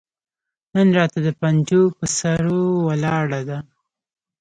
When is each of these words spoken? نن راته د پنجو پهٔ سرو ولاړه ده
نن 0.73 0.87
راته 0.97 1.19
د 1.25 1.27
پنجو 1.39 1.83
پهٔ 1.97 2.07
سرو 2.17 2.61
ولاړه 2.87 3.41
ده 3.49 3.59